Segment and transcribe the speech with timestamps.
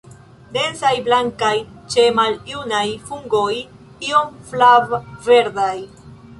[0.53, 1.51] Densaj, blankaj,
[1.95, 3.53] ĉe maljunaj fungoj
[4.11, 5.75] iom flav-verdaj.